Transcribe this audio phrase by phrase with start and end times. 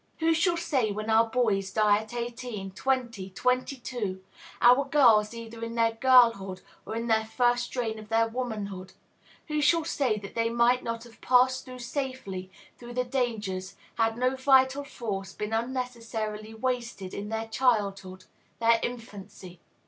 [0.17, 4.23] Who shall say when our boys die at eighteen, twenty, twenty two,
[4.59, 8.93] our girls either in their girlhood or in the first strain of their womanhood,
[9.47, 14.35] who shall say that they might not have passed safely through the dangers, had no
[14.35, 18.25] vital force been unnecessarily wasted in their childhood,
[18.59, 19.59] their infancy?